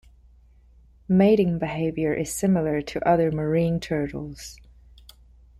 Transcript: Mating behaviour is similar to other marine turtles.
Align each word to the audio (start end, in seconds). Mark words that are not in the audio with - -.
Mating 1.07 1.59
behaviour 1.59 2.11
is 2.11 2.33
similar 2.33 2.81
to 2.81 3.07
other 3.07 3.31
marine 3.31 3.79
turtles. 3.79 4.57